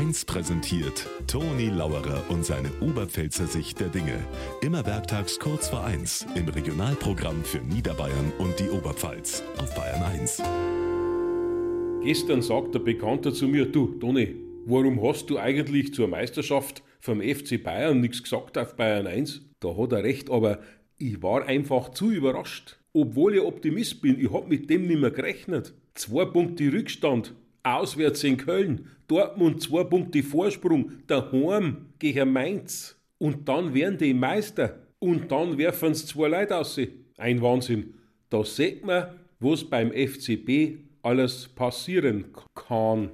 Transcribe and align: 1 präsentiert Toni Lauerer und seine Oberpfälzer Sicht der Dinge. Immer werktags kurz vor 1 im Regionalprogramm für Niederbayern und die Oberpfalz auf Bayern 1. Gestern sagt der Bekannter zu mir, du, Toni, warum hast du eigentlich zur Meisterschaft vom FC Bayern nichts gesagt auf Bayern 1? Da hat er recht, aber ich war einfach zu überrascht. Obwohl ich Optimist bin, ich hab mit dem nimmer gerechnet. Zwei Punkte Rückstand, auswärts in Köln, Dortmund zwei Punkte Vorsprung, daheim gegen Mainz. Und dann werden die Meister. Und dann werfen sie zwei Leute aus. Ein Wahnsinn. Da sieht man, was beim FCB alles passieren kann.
1 0.00 0.24
präsentiert 0.24 1.06
Toni 1.26 1.68
Lauerer 1.68 2.24
und 2.30 2.42
seine 2.42 2.70
Oberpfälzer 2.80 3.46
Sicht 3.46 3.80
der 3.80 3.88
Dinge. 3.88 4.18
Immer 4.62 4.86
werktags 4.86 5.38
kurz 5.38 5.68
vor 5.68 5.84
1 5.84 6.26
im 6.36 6.48
Regionalprogramm 6.48 7.44
für 7.44 7.58
Niederbayern 7.58 8.32
und 8.38 8.58
die 8.58 8.70
Oberpfalz 8.70 9.42
auf 9.58 9.74
Bayern 9.74 10.02
1. 10.02 10.42
Gestern 12.02 12.40
sagt 12.40 12.74
der 12.74 12.78
Bekannter 12.78 13.34
zu 13.34 13.46
mir, 13.46 13.66
du, 13.66 13.88
Toni, 13.98 14.36
warum 14.64 15.06
hast 15.06 15.28
du 15.28 15.36
eigentlich 15.36 15.92
zur 15.92 16.08
Meisterschaft 16.08 16.82
vom 16.98 17.20
FC 17.20 17.62
Bayern 17.62 18.00
nichts 18.00 18.22
gesagt 18.22 18.56
auf 18.56 18.76
Bayern 18.76 19.06
1? 19.06 19.42
Da 19.60 19.76
hat 19.76 19.92
er 19.92 20.02
recht, 20.02 20.30
aber 20.30 20.60
ich 20.96 21.22
war 21.22 21.44
einfach 21.44 21.90
zu 21.90 22.10
überrascht. 22.10 22.78
Obwohl 22.94 23.34
ich 23.34 23.42
Optimist 23.42 24.00
bin, 24.00 24.18
ich 24.18 24.32
hab 24.32 24.48
mit 24.48 24.70
dem 24.70 24.86
nimmer 24.86 25.10
gerechnet. 25.10 25.74
Zwei 25.92 26.24
Punkte 26.24 26.72
Rückstand, 26.72 27.34
auswärts 27.62 28.24
in 28.24 28.36
Köln, 28.36 28.88
Dortmund 29.08 29.62
zwei 29.62 29.84
Punkte 29.84 30.22
Vorsprung, 30.22 30.92
daheim 31.06 31.86
gegen 31.98 32.32
Mainz. 32.32 32.96
Und 33.18 33.48
dann 33.48 33.74
werden 33.74 33.98
die 33.98 34.14
Meister. 34.14 34.78
Und 34.98 35.30
dann 35.30 35.58
werfen 35.58 35.94
sie 35.94 36.06
zwei 36.06 36.28
Leute 36.28 36.56
aus. 36.56 36.80
Ein 37.18 37.42
Wahnsinn. 37.42 37.94
Da 38.28 38.44
sieht 38.44 38.84
man, 38.84 39.18
was 39.40 39.64
beim 39.64 39.92
FCB 39.92 40.78
alles 41.02 41.48
passieren 41.48 42.26
kann. 42.54 43.10